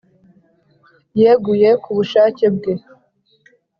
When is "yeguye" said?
1.21-1.69